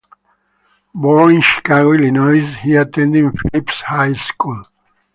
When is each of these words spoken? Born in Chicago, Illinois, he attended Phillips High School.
Born 0.95 1.35
in 1.35 1.41
Chicago, 1.41 1.91
Illinois, 1.91 2.41
he 2.55 2.75
attended 2.75 3.39
Phillips 3.39 3.81
High 3.81 4.13
School. 4.13 4.63